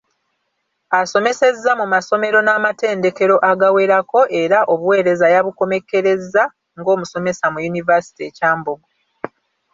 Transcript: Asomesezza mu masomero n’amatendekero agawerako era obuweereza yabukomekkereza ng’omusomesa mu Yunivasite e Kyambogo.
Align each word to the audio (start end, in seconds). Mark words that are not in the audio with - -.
Asomesezza 1.01 1.71
mu 1.79 1.85
masomero 1.93 2.39
n’amatendekero 2.43 3.35
agawerako 3.51 4.21
era 4.41 4.57
obuweereza 4.73 5.25
yabukomekkereza 5.35 6.43
ng’omusomesa 6.79 7.45
mu 7.53 7.59
Yunivasite 7.65 8.21
e 8.25 8.31
Kyambogo. 8.37 8.87